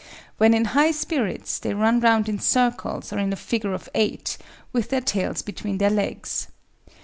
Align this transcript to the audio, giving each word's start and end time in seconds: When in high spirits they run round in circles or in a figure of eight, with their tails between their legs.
When 0.39 0.55
in 0.55 0.65
high 0.73 0.89
spirits 0.89 1.59
they 1.59 1.75
run 1.75 1.99
round 1.99 2.27
in 2.27 2.39
circles 2.39 3.13
or 3.13 3.19
in 3.19 3.31
a 3.31 3.35
figure 3.35 3.73
of 3.73 3.87
eight, 3.93 4.39
with 4.73 4.89
their 4.89 4.99
tails 4.99 5.43
between 5.43 5.77
their 5.77 5.91
legs. 5.91 6.47